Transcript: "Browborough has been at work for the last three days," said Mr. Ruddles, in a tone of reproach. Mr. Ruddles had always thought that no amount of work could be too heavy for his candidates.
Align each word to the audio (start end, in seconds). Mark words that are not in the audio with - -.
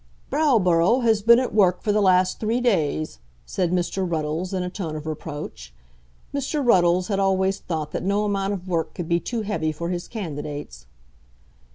"Browborough 0.31 1.03
has 1.03 1.21
been 1.21 1.37
at 1.37 1.53
work 1.53 1.83
for 1.83 1.91
the 1.91 2.01
last 2.01 2.39
three 2.39 2.59
days," 2.59 3.19
said 3.45 3.71
Mr. 3.71 4.03
Ruddles, 4.03 4.51
in 4.51 4.63
a 4.63 4.69
tone 4.71 4.95
of 4.95 5.05
reproach. 5.05 5.75
Mr. 6.33 6.65
Ruddles 6.65 7.07
had 7.09 7.19
always 7.19 7.59
thought 7.59 7.91
that 7.91 8.01
no 8.01 8.25
amount 8.25 8.53
of 8.53 8.67
work 8.67 8.95
could 8.95 9.07
be 9.07 9.19
too 9.19 9.43
heavy 9.43 9.71
for 9.71 9.89
his 9.89 10.07
candidates. 10.07 10.87